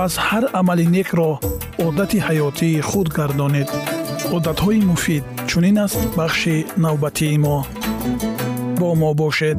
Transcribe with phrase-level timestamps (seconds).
[0.00, 1.40] پس هر عمل نیک را
[1.84, 3.70] عادت حیاتی خود گردانید.
[4.32, 7.66] عادتهای مفید چونین است بخش نوبتی ما.
[8.80, 9.56] با ما باشد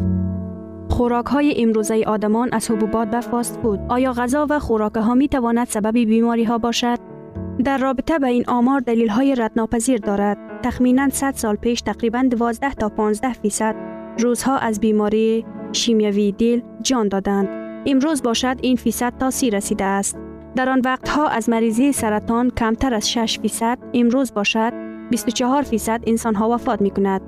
[0.90, 3.80] خوراک های امروزه آدمان از حبوبات به فاست فود.
[3.90, 6.98] آیا غذا و خوراک ها می تواند سبب بیماری ها باشد؟
[7.64, 10.38] در رابطه به این آمار دلیل های ردناپذیر دارد.
[10.64, 13.76] تخمینا 100 سال پیش تقریبا 12 تا 15 فیصد
[14.20, 17.48] روزها از بیماری شیمیایی دل جان دادند.
[17.86, 20.31] امروز باشد این فیصد تا سی رسیده است.
[20.56, 24.74] در آن وقتها از مریضی سرطان کمتر از 6 فیصد امروز باشد
[25.10, 27.22] 24 فیصد انسان ها وفات می کند.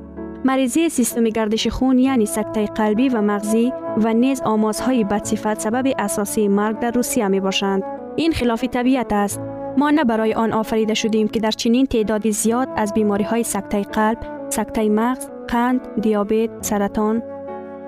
[0.46, 6.48] مریضی سیستم گردش خون یعنی سکته قلبی و مغزی و نیز آمازهای بدصفت سبب اساسی
[6.48, 7.84] مرگ در روسیه می باشند.
[8.16, 9.42] این خلاف طبیعت است.
[9.78, 13.82] ما نه برای آن آفریده شدیم که در چنین تعدادی زیاد از بیماری های سکته
[13.82, 14.18] قلب،
[14.50, 17.24] سکته مغز، قند، دیابت، سرطان،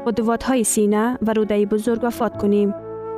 [0.05, 2.73] قدوات های سینه و روده بزرگ وفات کنیم.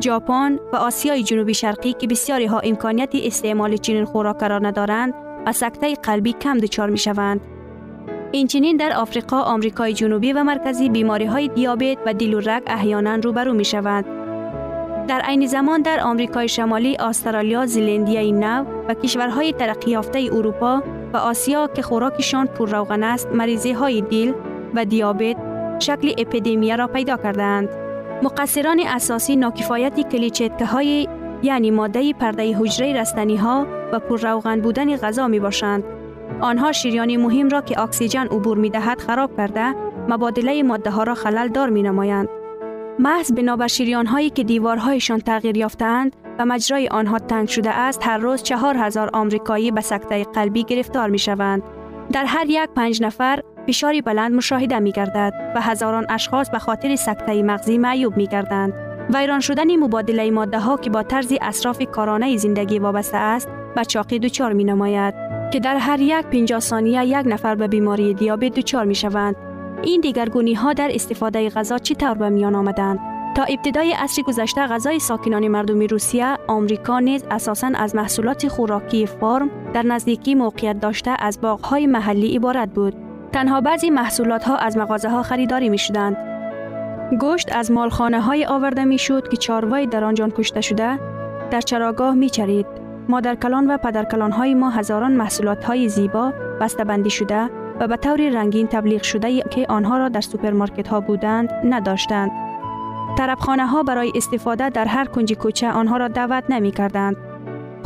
[0.00, 5.14] ژاپن و آسیای جنوبی شرقی که بسیاری ها امکانیت استعمال چنین خوراک را ندارند
[5.46, 7.40] و سکته قلبی کم دچار می شوند.
[8.32, 13.14] اینچنین در آفریقا، آمریکای جنوبی و مرکزی بیماری های دیابت و دل و رگ احیانا
[13.14, 14.04] روبرو می شوند.
[15.08, 20.82] در عین زمان در آمریکای شمالی، استرالیا، زلندیای نو و کشورهای ترقی یافته اروپا
[21.12, 24.32] و آسیا که خوراکشان پر است، مریضی های دل
[24.74, 25.36] و دیابت
[25.78, 27.85] شکل اپیدمی را پیدا کردند.
[28.22, 31.08] مقصران اساسی ناکفایت کلیچتکه های
[31.42, 35.84] یعنی ماده پرده حجره رستنی ها و روغن بودن غذا می باشند.
[36.40, 39.74] آنها شیریان مهم را که اکسیژن عبور می دهد خراب کرده
[40.08, 42.28] مبادله ماده ها را خلل دار می نمایند.
[42.98, 48.18] محض بنابر شیریان هایی که دیوارهایشان تغییر یافتند و مجرای آنها تنگ شده است هر
[48.18, 51.62] روز چهار هزار آمریکایی به سکته قلبی گرفتار می شوند.
[52.12, 56.96] در هر یک پنج نفر فشاری بلند مشاهده می گردد و هزاران اشخاص به خاطر
[56.96, 58.72] سکته مغزی معیوب می گردند.
[59.14, 64.18] ویران شدن مبادله ماده ها که با طرز اصراف کارانه زندگی وابسته است به چاقی
[64.18, 65.14] دچار می نماید
[65.52, 69.36] که در هر یک 50 ثانیه یک نفر به بیماری دیابت دچار می شوند.
[69.82, 72.98] این دیگرگونی ها در استفاده غذا چطور به میان آمدند؟
[73.36, 79.50] تا ابتدای عصر گذشته غذای ساکنان مردم روسیه، آمریکا نیز اساساً از محصولات خوراکی فرم
[79.74, 83.05] در نزدیکی موقعیت داشته از باغهای محلی عبارت بود.
[83.36, 86.16] تنها بعضی محصولات ها از مغازه ها خریداری می شدند.
[87.20, 90.98] گوشت از مالخانه های آورده می شد که چاروای در آنجان کشته شده
[91.50, 92.66] در چراگاه می چرید.
[93.08, 96.32] مادرکلان و پدرکلان های ما هزاران محصولات های زیبا
[96.86, 97.50] بندی شده
[97.80, 102.30] و به طور رنگین تبلیغ شده که آنها را در سوپرمارکت ها بودند نداشتند.
[103.18, 107.16] طربخانه ها برای استفاده در هر کنج کوچه آنها را دعوت نمی کردند.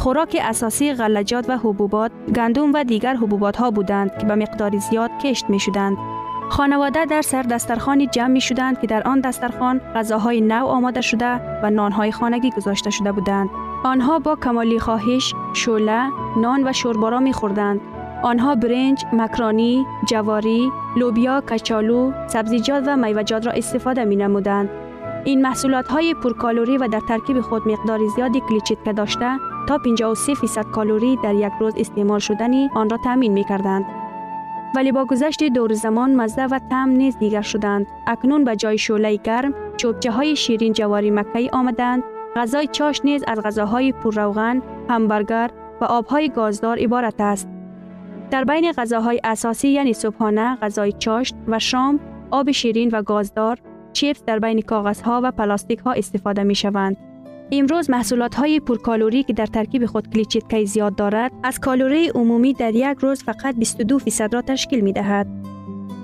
[0.00, 5.10] خوراک اساسی غلجات و حبوبات، گندم و دیگر حبوبات ها بودند که به مقدار زیاد
[5.22, 5.96] کشت می شدند.
[6.50, 11.40] خانواده در سر دسترخانی جمع می شدند که در آن دسترخان غذاهای نو آماده شده
[11.62, 13.50] و نانهای خانگی گذاشته شده بودند.
[13.84, 17.80] آنها با کمالی خواهش، شوله، نان و شوربارا می خوردند.
[18.22, 24.68] آنها برنج، مکرانی، جواری، لوبیا، کچالو، سبزیجات و میوجات را استفاده می نمودند.
[25.24, 29.38] این محصولات های پرکالوری و در ترکیب خود مقدار زیادی کلیچیتکه داشته
[29.68, 33.84] تا 53 فیصد کالوری در یک روز استعمال شدنی آن را تامین می کردند.
[34.76, 37.86] ولی با گذشت دور زمان مزه و طعم نیز دیگر شدند.
[38.06, 42.02] اکنون به جای شعله گرم چوبچه های شیرین جواری مکهی آمدند.
[42.36, 45.50] غذای چاش نیز از غذاهای روغن، همبرگر
[45.80, 47.48] و آبهای گازدار عبارت است.
[48.30, 52.00] در بین غذاهای اساسی یعنی صبحانه، غذای چاشت و شام،
[52.30, 53.58] آب شیرین و گازدار،
[53.92, 56.96] چیپس در بین کاغذها و پلاستیک ها استفاده می شوند.
[57.52, 62.74] امروز محصولات های پرکالوری که در ترکیب خود کلیچیتکی زیاد دارد از کالوری عمومی در
[62.74, 65.26] یک روز فقط 22 فیصد را تشکیل می دهد.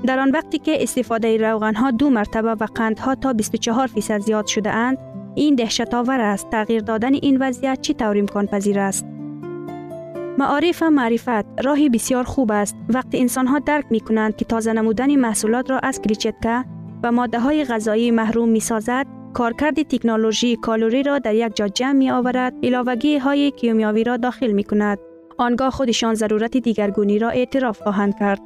[0.07, 4.47] در آن وقتی که استفاده روغن ها دو مرتبه و قندها تا 24 فیصد زیاد
[4.47, 4.99] شده اند
[5.35, 9.07] این دهشت آور است تغییر دادن این وضعیت چی طور امکان پذیر است
[10.39, 14.73] معارف و معرفت راهی بسیار خوب است وقتی انسان ها درک می کنند که تازه
[14.73, 16.65] نمودن محصولات را از کلیچتکه
[17.03, 21.93] و ماده های غذایی محروم می سازد کارکرد تکنولوژی کالوری را در یک جا جمع
[21.93, 24.99] می آورد علاوگی های کیمیاوی را داخل می کند
[25.39, 28.41] آنگاه خودشان ضرورت دیگرگونی را اعتراف خواهند کرد.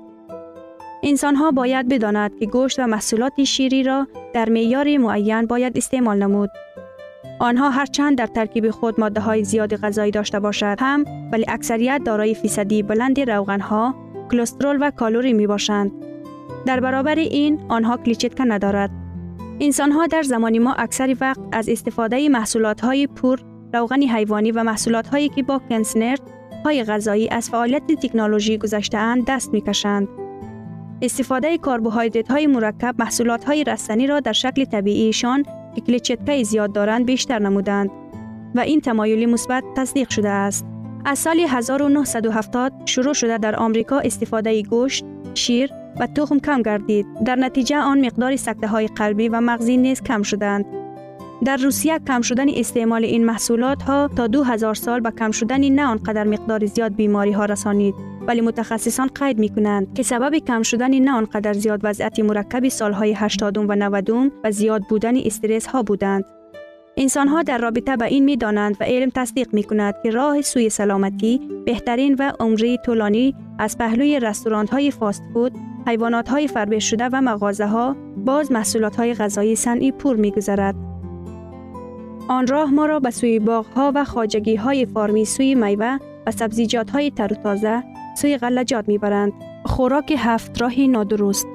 [1.02, 6.18] انسان ها باید بداند که گوشت و محصولات شیری را در معیار معین باید استعمال
[6.18, 6.50] نمود.
[7.38, 12.34] آنها هرچند در ترکیب خود ماده های زیاد غذایی داشته باشد هم ولی اکثریت دارای
[12.34, 13.94] فیصدی بلند روغن ها
[14.30, 16.09] کلسترول و کالوری می باشند
[16.66, 18.90] در برابر این آنها کلیچتکه ندارد
[19.60, 23.40] انسان ها در زمان ما اکثر وقت از استفاده محصولات های پور
[23.74, 26.20] روغن حیوانی و محصولات هایی که با کنسنرد
[26.64, 30.08] های غذایی از فعالیت تکنولوژی گذشته اند دست می کشند.
[31.02, 35.42] استفاده کربوهیدرات های مرکب محصولات های رستنی را در شکل طبیعیشان
[35.74, 37.90] که کلیچتکه زیاد دارند بیشتر نمودند
[38.54, 40.66] و این تمایلی مثبت تصدیق شده است.
[41.04, 45.04] از سال 1970 شروع شده در آمریکا استفاده گوشت،
[45.34, 47.06] شیر و تخم کم گردید.
[47.24, 50.64] در نتیجه آن مقدار سکته های قلبی و مغزی نیز کم شدند.
[51.44, 55.84] در روسیه کم شدن استعمال این محصولات ها تا 2000 سال به کم شدن نه
[55.84, 57.94] آنقدر مقدار زیاد بیماری ها رسانید
[58.26, 63.12] ولی متخصصان قید می کنند که سبب کم شدن نه آنقدر زیاد وضعیت مرکب سالهای
[63.12, 64.10] 80 و 90
[64.44, 66.24] و زیاد بودن استرس ها بودند
[66.96, 70.42] انسان ها در رابطه به این می دانند و علم تصدیق می کند که راه
[70.42, 75.52] سوی سلامتی بهترین و عمری طولانی از پهلوی رستوران های فاست فود
[75.86, 80.74] حیوانات های فربه شده و مغازه ها باز محصولات های غذایی صنعی پور می گذارد.
[82.28, 86.30] آن راه ما را به سوی باغ ها و خاجگی های فارمی سوی میوه و
[86.30, 87.82] سبزیجات های تر و تازه
[88.16, 89.32] سوی غلجات می برند.
[89.64, 91.46] خوراک هفت راهی نادرست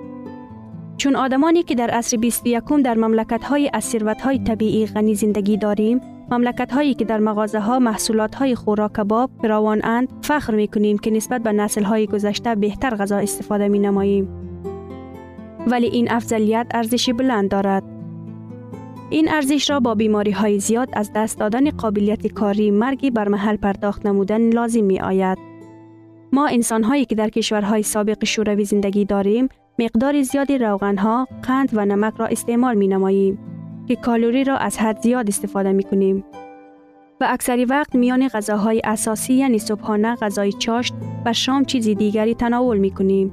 [0.97, 6.01] چون آدمانی که در عصر 21 در مملکت های از های طبیعی غنی زندگی داریم
[6.31, 10.97] مملکت هایی که در مغازه ها محصولات های خوراک کباب فراوان اند فخر می کنیم
[10.97, 14.27] که نسبت به نسل های گذشته بهتر غذا استفاده می نماییم.
[15.67, 17.83] ولی این افضلیت ارزشی بلند دارد.
[19.09, 23.55] این ارزش را با بیماری های زیاد از دست دادن قابلیت کاری مرگی بر محل
[23.55, 25.37] پرداخت نمودن لازم می آید.
[26.33, 31.69] ما انسان هایی که در کشورهای سابق شوروی زندگی داریم مقدار زیادی روغن ها، قند
[31.73, 33.54] و نمک را استعمال می نماییم.
[33.87, 36.23] که کالوری را از حد زیاد استفاده می کنیم.
[37.21, 40.93] و اکثری وقت میان غذاهای اساسی یعنی صبحانه غذای چاشت
[41.25, 43.31] و شام چیزی دیگری تناول می کنیم.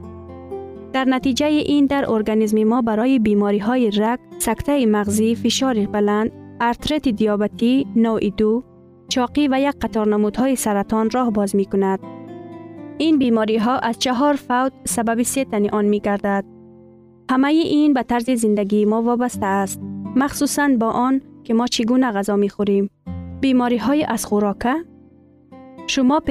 [0.93, 6.31] در نتیجه این در ارگانیسم ما برای بیماری های رگ، سکته مغزی، فشار بلند،
[6.61, 8.65] ارترت دیابتی، نوع دو،
[9.09, 11.99] چاقی و یک قطار نمودهای سرطان راه باز می کند.
[12.99, 16.45] این بیماری ها از چهار فوت سبب ستنی آن می گردد.
[17.31, 19.81] همه این به طرز زندگی ما وابسته است.
[20.17, 22.91] مخصوصا با آن که ما چگونه غذا می خوریم.
[23.41, 24.75] بیماری های از خوراکه؟
[25.87, 26.23] شما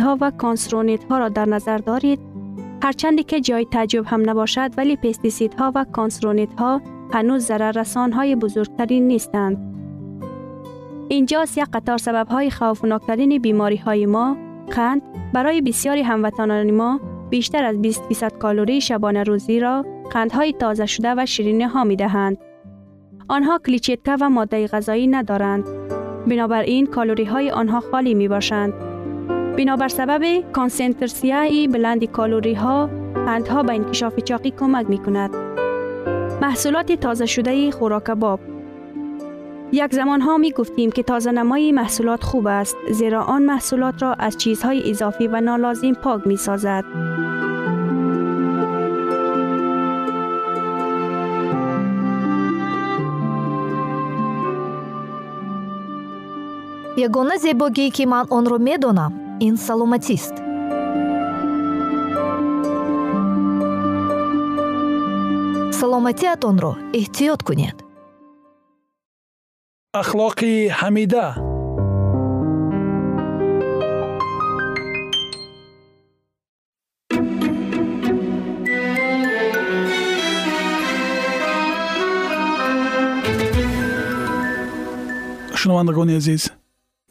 [0.00, 2.20] ها و کانسرونیت ها را در نظر دارید؟
[2.82, 4.98] هرچند که جای تعجب هم نباشد ولی
[5.58, 6.80] ها و کانسرونیت ها
[7.12, 9.72] هنوز ضرر رسان های بزرگتری نیستند.
[11.08, 14.36] اینجاست یک قطار سبب های خوفناکترین بیماری های ما
[14.70, 20.86] قند برای بسیاری هموطنان ما بیشتر از 20 فیصد کالری شبانه روزی را قندهای تازه
[20.86, 22.38] شده و شیرینی ها می دهند.
[23.32, 25.64] آنها کلیچیتکا و ماده غذایی ندارند.
[26.26, 28.72] بنابراین کالوری های آنها خالی می باشند.
[29.56, 35.30] بنابر سبب کانسنترسیای بلند کالوری ها قندها به انکشاف چاقی کمک می کند.
[36.42, 38.40] محصولات تازه شده خوراک باب
[39.72, 44.14] یک زمان ها می گفتیم که تازه نمای محصولات خوب است زیرا آن محصولات را
[44.14, 46.84] از چیزهای اضافی و نالازم پاک می سازد.
[57.06, 59.12] Ягона зебогие ки ман онро медонам
[59.46, 60.34] ин саломатист.
[65.78, 67.76] Саломатиатонро эҳтиёт кунед.
[70.00, 71.26] Ахлоқи ҳамида.
[85.60, 86.42] Шунавандагони азиз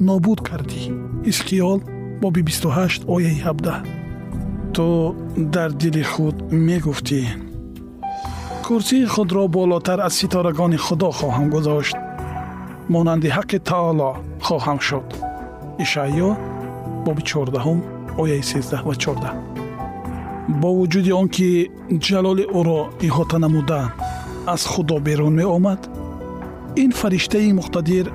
[0.00, 0.82] нобуд кардӣ
[1.26, 1.80] ҳизқиёл
[2.22, 3.96] боби 28 ояи 17
[4.74, 7.22] ту дар дили худ мегуфтӣ
[8.66, 11.96] курсии худро болотар аз ситорагони худо хоҳам гузошт
[12.88, 14.10] монанди ҳаққи таоло
[14.46, 15.08] хоҳам шуд
[15.84, 16.30] ишаъё
[17.04, 17.82] боби 14
[18.22, 19.56] ояи 13 ва 14
[20.60, 21.48] бо вуҷуди он ки
[22.06, 23.82] ҷалоли ӯро иҳота намуда
[24.54, 25.80] аз худо берун меомад
[26.82, 28.06] ин фариштаи муқтадир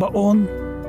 [0.00, 0.38] ба он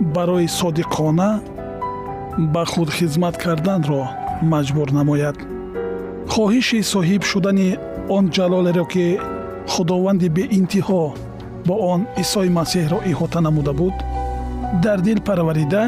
[0.00, 1.40] барои содиқона
[2.38, 4.02] ба худ хизмат карданро
[4.42, 5.36] маҷбур намояд.
[6.32, 7.68] Хоҳиши соҳиб шудани
[8.16, 9.06] он ҷалолеро ки
[9.72, 11.04] худованди беинтиҳо
[11.66, 13.96] бо он исои масеҳро иҳота намуда буд
[14.84, 15.82] дар дил парварида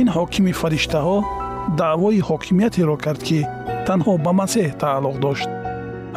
[0.00, 1.18] ин ҳокими фариштаҳо
[1.80, 3.40] даъвои ҳокимиятеро кард ки
[3.86, 5.48] танҳо ба масеҳ тааллуқ дошт.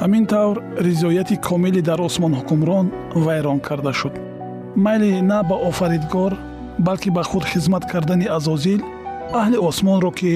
[0.02, 0.56] Ҳамин тавр
[0.88, 2.86] ризояти комилӣ дар осмон ҳукмрон
[3.26, 4.14] вайрон карда шуд.
[4.84, 6.34] Майли на ба офаридгор
[6.88, 8.82] балки ба худ хизмат кардани азозил
[9.40, 10.34] аҳли осмонро ки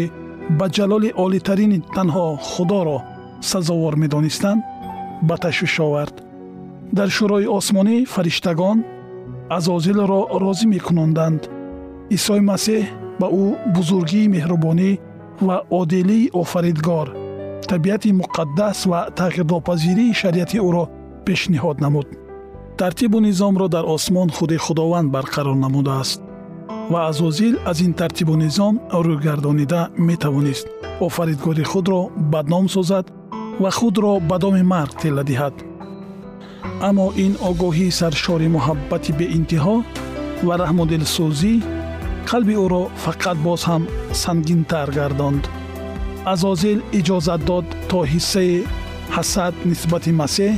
[0.59, 2.97] ба ҷалоли олитарини танҳо худоро
[3.51, 4.61] сазовор медонистанд
[5.27, 6.15] ба ташвиш овард.
[6.97, 8.77] Дар шӯрои осмонӣ фариштагон
[9.57, 11.41] азозилро розӣ мекунонданд.
[12.15, 12.83] Исои масеҳ
[13.19, 14.91] ба ӯ бузургии меҳрубонӣ
[15.47, 17.07] ва одилии офаридгор
[17.71, 20.83] табиати муқаддас ва тағйирнопазирии шариати ӯро
[21.25, 22.07] пешниҳод намуд.
[22.79, 26.19] Тартибу низомро дар осмон худи худованд барқарор намудааст
[26.89, 30.67] ва азозил аз ин тартибу низом рӯйгардонида метавонист.
[30.99, 33.05] Офаридгори худро бадном созад
[33.59, 35.55] ва худро ба доми марг тилла диҳад.
[36.87, 39.75] Аммо ин огоҳии саршори муҳаббати беинтиҳо
[40.47, 41.53] ва раҳмудилсӯзӣ
[42.29, 43.83] қалби ӯро фақат боз ҳам
[44.23, 45.43] сангинтар гардонд.
[46.33, 48.55] Азозил иҷозат дод то ҳиссаи
[49.15, 50.53] ҳасад нисбати масеҳ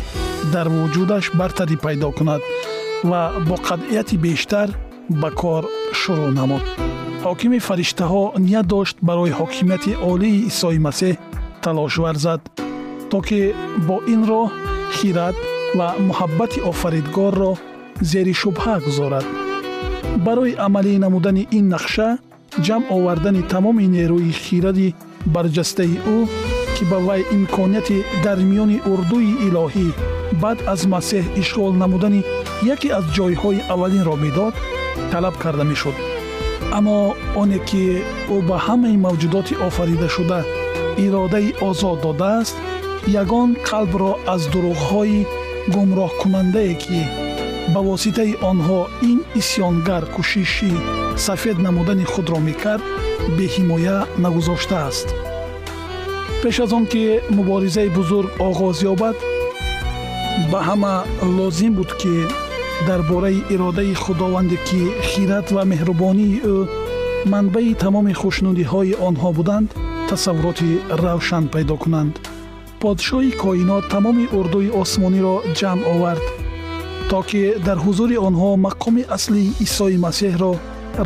[0.54, 2.42] дар вуҷудаш бартарӣ пайдо кунад
[3.10, 4.70] ва бо қатъияти бештар
[5.10, 5.64] ба кор
[6.00, 6.64] шурӯъ намуд.
[7.26, 11.16] Ҳокими фариштаҳо ният дошт барои ҳокимияти олии исои масеҳ
[11.64, 12.42] талош варзад
[13.12, 13.42] то ки
[13.88, 14.48] бо ин роҳ
[14.98, 15.36] хират
[15.78, 17.52] ва муҳаббати офаридгорро
[18.12, 19.26] зери шубҳа гузорад.
[20.26, 22.10] Барои амалӣ намудани ин нақша
[22.66, 24.96] ҷамъ овардани тамоми нерӯи хиради
[25.36, 26.18] барҷастаи ӯ
[26.76, 29.88] ки ба вай имконияти дар миёни урдуи илоҳӣ
[30.42, 32.22] баъд аз масеҳ ишғол намудани
[32.74, 34.54] яке аз ҷойҳои аввалинро медод
[35.12, 35.96] талаб карда мешуд.
[36.78, 37.84] Аммо оне ки
[38.36, 40.40] ӯ ба ҳамаи мавҷудоти офаридашуда
[41.06, 42.56] иродаи озод додааст
[43.22, 45.20] ягон қалбро аз дурӯғҳои
[45.74, 47.00] гумроҳкунандае ки
[47.74, 48.80] ба воситаи онҳо
[49.12, 50.74] ин исьёнгар кӯшиши
[51.26, 52.84] сафед намудани худро мекард
[53.38, 55.08] беҳимоя нагузоштааст.
[56.42, 57.04] Пеш аз он ки
[57.38, 59.16] муборизаи бузург оғоз ёбад
[60.52, 60.96] ба ҳама
[61.38, 62.16] лозим буд ки
[62.88, 66.58] дар бораи иродаи худованде ки хират ва меҳрубонии ӯ
[67.32, 69.70] манбаи тамоми хушнудиҳои онҳо буданд
[70.10, 70.70] тасаввуроти
[71.04, 72.14] равшан пайдо кунанд.
[72.82, 76.26] Подшоҳи коинот тамоми урдуи осмониро ҷамъ овард
[77.10, 80.52] то ки дар ҳузури онҳо мақоми аслии исои масеҳро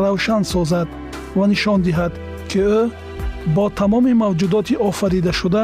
[0.02, 0.88] равшан созад
[1.38, 2.14] ва нишон диҳад
[2.50, 2.80] ки ӯ
[3.56, 5.64] бо тамоми мавҷудоти офаридашуда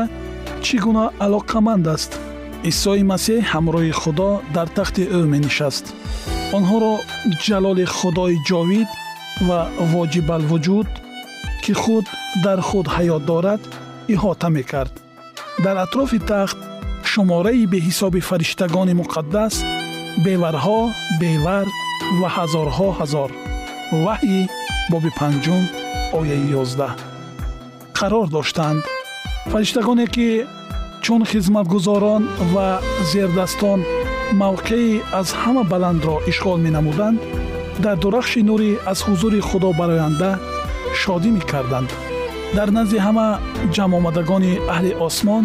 [0.66, 2.12] чӣ гуна алоқаманд аст
[2.64, 5.86] исои масеҳ ҳамроҳи худо дар тахти ӯ менишаст.
[6.58, 6.94] Онҳоро
[7.46, 8.90] ҷалоли худои ҷовид
[9.48, 9.60] ва
[9.94, 10.90] воҷибалвуҷуд
[11.64, 12.06] ки худ
[12.46, 13.62] дар худ ҳаёт дорад
[14.14, 14.94] иҳота мекард.
[15.66, 16.58] Дар атрофи тахт
[17.12, 19.56] шумораи беҳисоби фариштагони муқаддас
[20.26, 20.80] беварҳо
[21.22, 21.68] бевар
[22.20, 23.30] ва ҳазорҳо ҳазор.
[24.06, 24.42] Ваҳйи
[24.92, 25.64] боби панҷум
[26.20, 26.94] ояи ёздаҳ.
[27.98, 28.82] Қарор доштанд.
[29.52, 30.28] Фариштагоне ки
[31.08, 33.80] чун хизматгузорон ва зердастон
[34.44, 37.20] мавқеи аз ҳама баландро ишғол менамуданд
[37.84, 40.32] дар дурахши нурӣ аз ҳузури худо бароянда
[41.02, 41.90] шодӣ мекарданд.
[42.58, 43.28] Дар назди ҳама
[43.76, 45.44] ҷамъомадагони аҳли осмон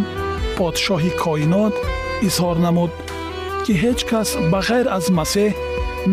[0.56, 1.74] подшоҳи коинот
[2.28, 2.92] изҳор намуд
[3.64, 5.50] ки ҳеҷ кас ба ғайр аз масеҳ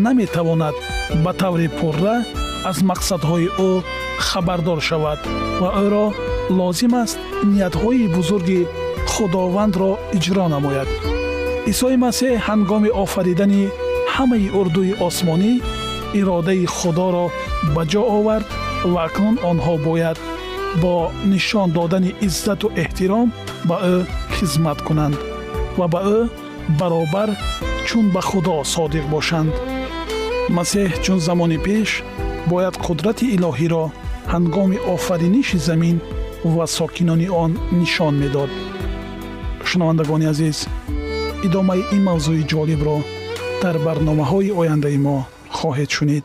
[0.04, 0.76] наметавонад
[1.24, 2.16] ба таври пурра
[2.70, 3.70] аз мақсадҳои ӯ
[4.28, 5.20] хабардор шавад
[5.60, 6.06] ва ӯро
[6.58, 7.18] лозим аст
[7.52, 8.60] ниятҳои бузурги
[9.12, 10.88] худовандро иҷро намояд.
[11.72, 13.62] Исои масеҳ ҳангоми офаридани
[14.14, 15.52] ҳамаи урдуи осмонӣ
[16.18, 17.26] иродаи худоро
[17.74, 18.48] ба ҷо овард
[18.92, 20.18] ва акнун онҳо бояд
[20.82, 20.94] бо
[21.32, 23.28] нишон додани иззату эҳтиром
[23.68, 23.96] ба ӯ
[24.36, 25.16] хизмат кунанд
[25.78, 26.18] ва ба ӯ
[26.78, 27.30] баробар
[27.86, 29.52] чун ба худо содиқ бошанд.
[30.56, 31.90] Масеҳ чун замони пеш
[32.50, 33.84] бояд қудрати илоҳиро
[34.32, 35.96] ҳангоми офариниши замин
[36.54, 38.50] ва сокинони он нишон медод
[39.70, 40.58] шунавандагони азиз
[41.46, 42.96] идомаи ин мавзӯи ҷолибро
[43.62, 45.16] дар барномаҳои ояндаи мо
[45.58, 46.24] хоҳед шунид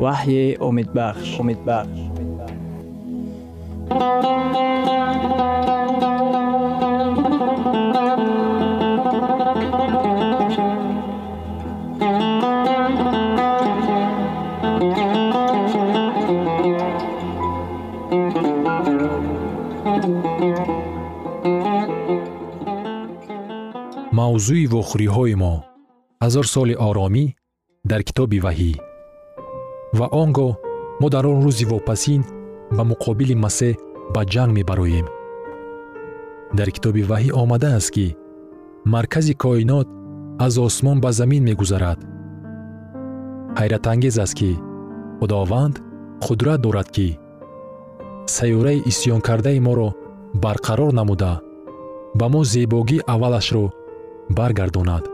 [0.00, 1.40] وحی امید بخش.
[1.40, 2.00] امید بخش.
[24.12, 25.69] мавзӯи вохӯриҳои мо
[26.24, 27.24] ҳазор соли оромӣ
[27.90, 28.72] дар китоби ваҳӣ.
[29.98, 30.52] Ва он гоҳ
[31.00, 32.22] мо дар он рӯзи вопасин
[32.76, 33.74] ба муқобили масеҳ
[34.14, 35.06] ба ҷанг мебароем.
[36.58, 38.06] Дар китоби ваҳӣ омадааст ки
[38.94, 39.88] маркази коинот
[40.44, 41.98] аз осмон ба замин мегузарад.
[43.58, 44.50] Ҳайратангез аст ки
[45.18, 45.74] худованд
[46.24, 47.08] қудрат дорад ки
[48.36, 49.88] сайёраи исьёнкардаи моро
[50.44, 51.34] барқарор намуда
[52.18, 53.64] ба мо зебогии аввалашро
[54.38, 55.04] баргардонад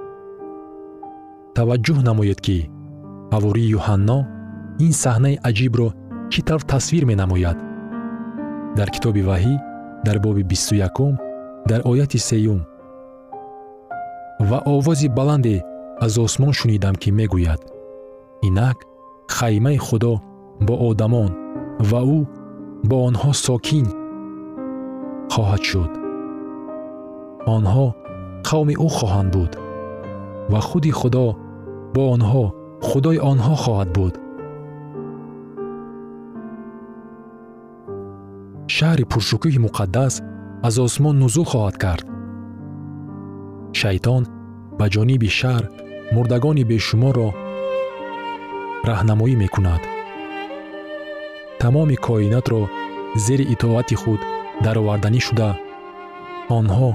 [1.57, 2.59] таваҷҷӯҳ намоед ки
[3.35, 4.19] ҳавории юҳанно
[4.87, 5.89] ин саҳнаи аҷибро
[6.33, 7.59] чӣ тавр тасвир менамояд?
[8.79, 9.55] Дар китоби ваҳӣ
[10.07, 11.13] дар боби бисту якум
[11.71, 12.61] дар ояти сеюм.
[14.49, 15.57] Ва овози баланде
[16.05, 17.61] аз осмон шунидам ки мегӯяд.
[18.49, 18.79] Инак
[19.37, 20.13] хаймаи худо
[20.67, 21.31] бо одамон
[21.91, 22.21] ва ӯ
[22.89, 23.87] бо онҳо сокин
[25.33, 25.93] хоҳад шуд.
[27.55, 27.87] Онҳо
[28.49, 29.53] қавми ӯ хоҳанд буд
[30.53, 31.27] ва худи худо
[31.97, 32.45] бо онҳо
[32.89, 34.15] худои онҳо хоҳад буд.
[38.77, 40.15] Шаҳри пуршукӯҳи муқаддас
[40.67, 42.07] аз осмон нузул хоҳад кард.
[43.81, 44.23] Шайтон
[44.79, 45.65] ба ҷониби шаҳр
[46.15, 47.29] мурдагони бешуморро
[48.89, 49.83] раҳнамоӣ мекунад.
[51.61, 52.63] Тамоми коинотро
[53.25, 54.21] зери итоати худ
[54.65, 55.51] дароварданӣ шуда
[56.59, 56.89] онҳо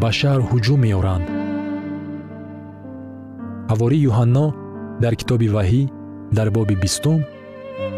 [0.00, 1.26] ба шаҳр ҳуҷум меоранд
[3.70, 4.46] ҳавории юҳанно
[5.02, 5.82] дар китоби ваҳӣ
[6.36, 7.20] дар боби бистум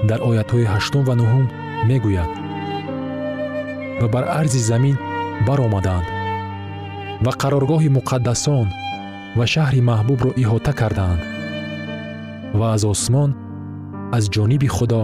[0.08, 1.46] дар оятҳои ҳаштум ва нуҳум
[1.88, 2.32] мегӯяд
[4.00, 4.96] ва бар арзи замин
[5.46, 6.06] баромаданд
[7.24, 8.66] ва қароргоҳи муқаддасон
[9.38, 11.20] ва шаҳри маҳбубро иҳота кардаанд
[12.58, 13.30] ва аз осмон
[14.16, 15.02] аз ҷониби худо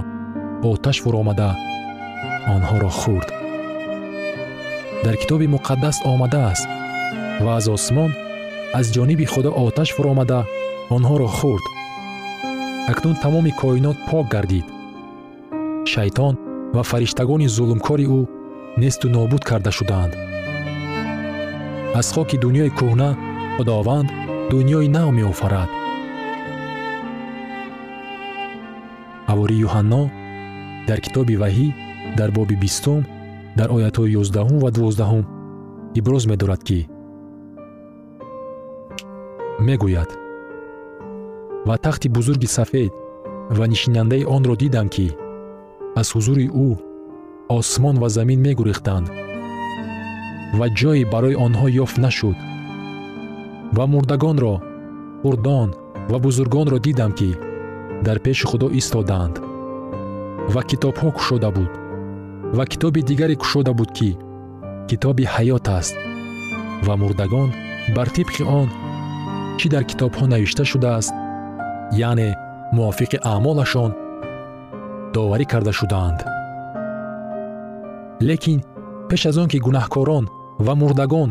[0.71, 1.51] оташ фуромада
[2.55, 3.29] онҳоро хӯрд.
[5.05, 6.69] Дар китоби муқаддас омадааст
[7.45, 8.11] ва аз осмон
[8.79, 10.41] аз ҷониби худо оташ фуромада
[10.97, 11.65] онҳоро хӯрд
[12.91, 14.67] акнун тамоми коинот пок гардид.
[15.93, 16.35] Шайтон
[16.75, 18.21] ва фариштагони зулмкори ӯ
[18.83, 20.13] несту нобуд карда шудаанд.
[22.01, 23.09] Аз хоки дуньёи кӯҳна
[23.57, 24.09] худованд
[24.51, 25.71] дуньёи нав меофарад.
[29.31, 30.03] Ҳавори юҳанно
[30.89, 31.67] дар китоби ваҳӣ
[32.19, 33.01] дар боби бистум
[33.59, 35.25] дар оятҳои ёздаҳум ва дувоздаҳум
[35.99, 36.81] иброз медорад ки
[39.61, 40.11] мегӯяд.
[41.67, 42.93] Ва тахти бузурги сафед
[43.51, 45.07] ва нишинандаи онро дидам ки
[46.01, 46.69] аз ҳузури ӯ
[47.59, 49.07] осмон ва замин мегурехтанд
[50.59, 52.37] ва ҷое барои онҳо ёфт нашуд.
[53.77, 54.55] Ва мурдагонро
[55.23, 55.71] хурдон
[56.11, 57.31] ва бузургонро дидам ки
[58.07, 59.37] дар пеши худо истодаанд
[60.55, 61.73] ва китобҳо кушода буд
[62.57, 64.11] ва китоби дигаре кушода буд ки
[64.89, 65.97] китоби ҳаёт аст
[66.87, 67.51] ва мурдагон
[67.97, 68.69] бар тибқи он
[69.59, 71.15] чӣ дар китобҳо навишта шудааст?
[72.09, 72.29] Яъне
[72.77, 73.91] мувофиқи аъмолашон
[75.15, 76.21] доварӣ карда шудаанд.
[78.29, 78.61] Лекин
[79.09, 80.25] пеш аз он ки гунаҳкорон
[80.67, 81.31] ва мурдагон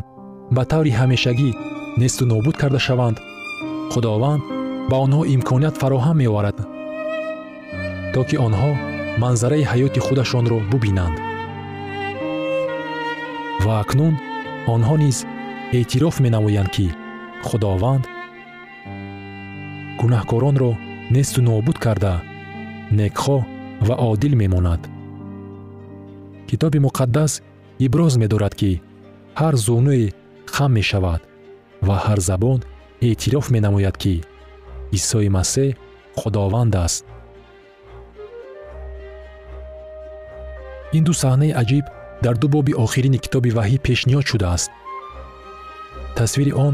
[0.55, 1.49] ба таври ҳамешагӣ
[2.01, 3.17] несту нобуд карда шаванд
[3.93, 4.41] худованд
[4.89, 6.57] ба онҳо имконият фароҳам меоварад
[8.13, 8.71] то ки онҳо
[9.21, 11.17] манзараи ҳаёти худашонро бубинанд.
[13.65, 14.13] Ва акнун
[14.75, 15.17] онҳо низ
[15.77, 16.87] эътироф менамоянд ки
[17.47, 18.03] худованд
[20.03, 20.71] гунаҳкоронро
[21.15, 22.13] несту нобуд карда
[22.99, 23.41] некхоҳ
[23.87, 24.81] ва одил мемонад.
[26.49, 27.31] Китоби муқаддас
[27.85, 28.71] иброз медорад ки
[29.39, 30.13] ҳар зонуе
[30.53, 31.21] хам мешавад
[31.87, 32.59] ва ҳар забон
[33.07, 34.13] эътироф менамояд ки
[34.97, 35.69] исои масеҳ
[36.19, 37.03] худованд аст.
[40.97, 41.85] Ин ду саҳнаи аҷиб
[42.23, 44.69] дар ду боби охирини китоби ваҳӣ пешниҳод шудааст.
[46.17, 46.73] Тасвири он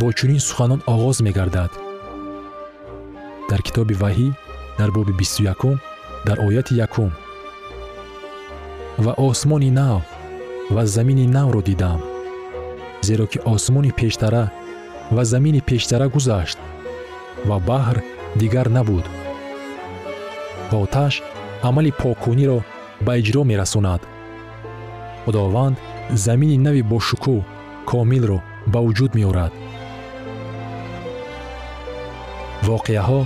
[0.00, 1.72] бо чунин суханон оғоз мегардад
[3.52, 4.28] дар китоби ваҳӣ
[4.78, 5.76] дар боби бисту якум
[6.26, 7.10] дар ояти якум.
[9.04, 10.02] Ва осмони нав
[10.74, 12.00] ва замини навро дидам
[13.06, 14.44] зеро ки осмони пештара
[15.10, 16.58] ва замини пештара гузашт
[17.48, 17.96] ва баҳр
[18.40, 19.04] дигар набуд.
[20.82, 21.14] Оташ
[21.68, 22.58] амали покуниро
[23.06, 24.02] ба иҷро мерасонад.
[25.24, 25.76] Худованд
[26.24, 27.38] замини нави бошукӯҳ
[27.90, 28.38] комилро
[28.72, 29.52] ба вуҷуд меорад.
[32.68, 33.20] Воқеаҳо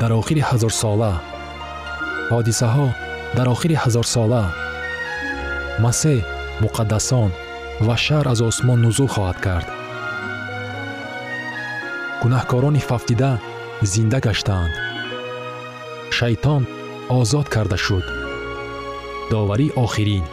[0.00, 1.12] дар охири ҳазорсола
[2.32, 2.86] ҳодисаҳо
[3.36, 4.44] дар охири ҳазорсола
[5.84, 6.18] масеҳ
[6.64, 7.30] муқаддасон
[7.86, 9.68] ва шаҳр аз осмон нузул хоҳад кард.
[12.22, 13.30] Гунаҳкорони фафтида
[13.92, 14.74] зинда гаштаанд.
[16.16, 16.62] Шайтон
[17.18, 18.04] озод карда шуд.
[19.32, 20.24] Доварии охирин.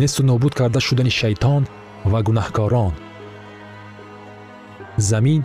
[0.00, 1.62] Несту нобуд карда шудани шайтон
[2.10, 2.92] ва гунаҳкорон.
[5.10, 5.40] Замин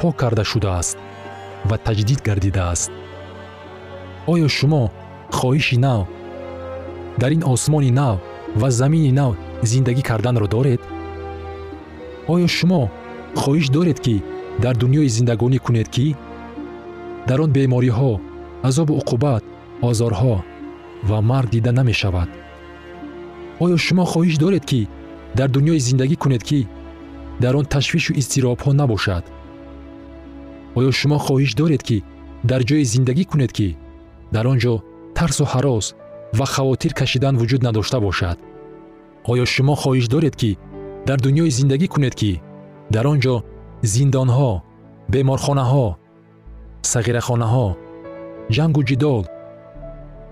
[0.00, 0.96] пок карда шудааст
[1.68, 2.90] ва таҷдид гардидааст.
[4.32, 4.82] Оё шумо
[5.38, 6.02] хоҳиши нав
[7.20, 8.16] дар ин осмони нав
[8.60, 9.32] ва замини нав
[9.70, 10.80] зиндагӣ карданро доред?
[12.32, 12.82] Оё шумо
[13.40, 14.16] хоҳиш доред ки
[14.62, 16.06] дар дуньёи зиндагонӣ кунед ки
[17.28, 18.12] дар он бемориҳо
[18.68, 19.42] азобу уқубат
[19.88, 20.36] озорҳо
[21.08, 22.28] ва марг дида намешавад.
[23.64, 24.80] Оё шумо хоҳиш доред ки
[25.38, 26.60] дар дуньёе зиндагӣ кунед ки
[27.42, 29.24] дар он ташвишу изтиробҳо набошад
[30.76, 32.04] оё шумо хоҳиш доред ки
[32.50, 33.68] дар ҷое зиндагӣ кунед ки
[34.34, 34.74] дар он ҷо
[35.14, 35.86] тарсу ҳарос
[36.38, 38.38] ва хавотир кашидан вуҷуд надошта бошад?
[39.30, 40.58] Оё шумо хоҳиш доред ки
[41.06, 42.32] дар дуньёе зиндагӣ кунед ки
[42.94, 43.34] дар он ҷо
[43.92, 44.50] зиндонҳо
[45.12, 45.86] беморхонаҳо
[46.92, 47.66] сағирахонаҳо
[48.54, 49.22] ҷангу ҷидол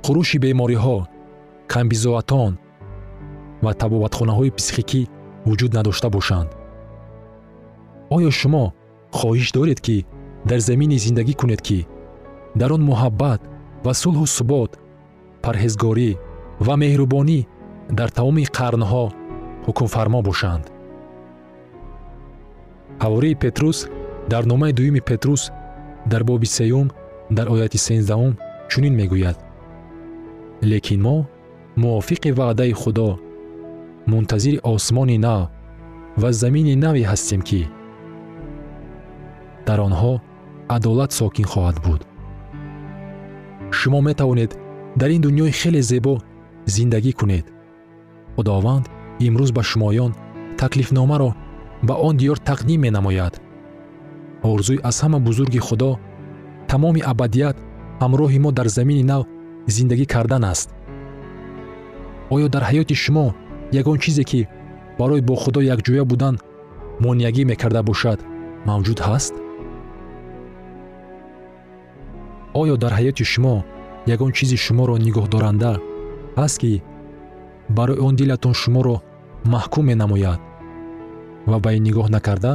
[0.04, 0.96] хурӯши бемориҳо
[1.72, 2.52] камбизоатон
[3.64, 5.02] ва табобатхонаҳои психикӣ
[5.48, 6.50] вуҷуд надошта бошанд?
[8.16, 8.64] Оё шумо
[9.18, 9.96] хоҳиш доред ки
[10.48, 11.78] дар замине зиндагӣ кунед ки
[12.60, 13.40] дар он муҳаббат
[13.84, 14.70] ва сулҳу субот
[15.44, 16.10] парҳезгорӣ
[16.66, 17.40] ва меҳрубонӣ
[17.98, 19.04] дар тамоми қарнҳо
[19.66, 20.64] ҳукмфармо бошанд.
[23.02, 23.78] ҳавории петрус
[24.32, 25.42] дар номаи дуюми петрус
[26.10, 26.86] дар боби сеюм
[27.36, 28.32] дар ояти сенздаҳум
[28.70, 29.38] чунин мегӯяд.
[30.70, 31.16] Лекин мо
[31.82, 33.10] мувофиқи ваъдаи худо
[34.10, 35.42] мунтазири осмони нав
[36.20, 37.60] ва замини наве ҳастем ки
[39.66, 40.12] дар онҳо
[40.68, 42.00] адолат сокин хоҳад буд.
[43.70, 44.58] Шумо метавонед
[44.96, 46.14] дар ин дуньёи хеле зебо
[46.74, 47.46] зиндагӣ кунед.
[48.34, 48.86] Худованд
[49.26, 50.12] имрӯз ба шумоён
[50.60, 51.30] таклифномаро
[51.82, 53.34] ба он диёр тақдим менамояд.
[54.42, 55.98] Орзуи аз ҳама бузурги худо
[56.68, 57.56] тамоми абадият
[58.02, 59.22] ҳамроҳи мо дар замини нав
[59.74, 60.68] зиндагӣ кардан аст.
[62.34, 63.26] Оё дар ҳаёти шумо
[63.80, 64.48] ягон чизе ки
[64.98, 66.34] барои бо худо якҷоя будан
[67.00, 68.18] монеагӣ мекарда бошад
[68.68, 69.34] мавҷуд ҳаст
[72.60, 73.54] оё дар ҳаёти шумо
[74.14, 75.72] ягон чизи шуморо нигоҳдоранда
[76.40, 76.72] ҳаст ки
[77.76, 78.96] барои он дилатон шуморо
[79.54, 80.40] маҳкум менамояд
[81.50, 82.52] ва ба ин нигоҳ накарда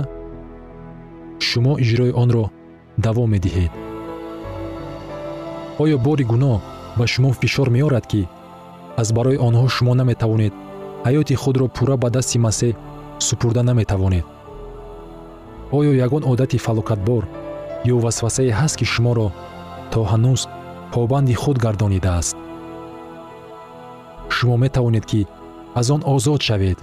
[1.47, 2.43] шумо иҷрои онро
[3.05, 3.71] давом медиҳед.
[5.83, 6.57] Оё бори гуноҳ
[6.97, 8.21] ба шумо фишор меорад ки
[9.01, 10.53] аз барои онҳо шумо наметавонед
[11.07, 12.73] ҳаёти худро пурра ба дасти масеҳ
[13.27, 14.25] супурда наметавонед.
[15.77, 17.23] Оё ягон одати фалокатбор
[17.93, 19.27] ё васвасае ҳаст ки шуморо
[19.93, 20.41] то ҳанӯз
[20.93, 22.35] побанди худ гардонидааст.
[24.35, 25.21] Шумо метавонед ки
[25.79, 26.79] аз он озод шавед.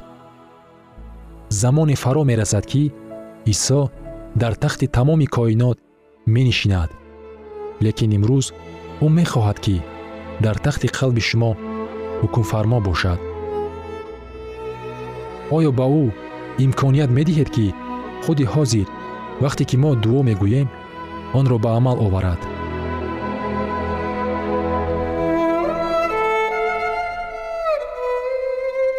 [1.60, 2.82] Замоне фаро мерасад ки
[3.52, 3.80] исо
[4.42, 5.78] дар тахти тамоми коинот
[6.34, 6.90] менишинад.
[7.84, 8.46] Лекин имрӯз
[9.04, 9.76] ӯ мехоҳад ки
[10.44, 11.52] дар тахти қалби шумо
[12.20, 13.20] ҳукмфармо бошад.
[15.56, 16.04] Оё ба ӯ
[16.64, 17.66] имконият медиҳед ки
[18.24, 18.86] худи ҳозир
[19.44, 20.68] вақте ки мо дуо мегӯем
[21.38, 22.40] онро ба амал оварад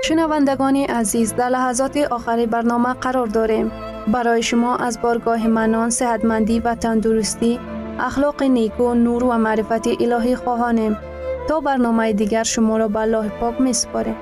[0.10, 3.68] шунавандагони азиз дар лаҳазоти охари барнома қарор дорем
[4.14, 7.52] барои шумо аз боргоҳи манон сеҳатмандӣ ва тандурустӣ
[8.08, 10.94] ахлоқи неку нур ва маърифати илоҳӣ хоҳонем
[11.48, 14.18] то барномаи дигар шуморо ба аллоҳи пок месупорем